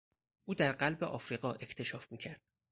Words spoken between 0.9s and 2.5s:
آفریقا اکتشاف میکرد.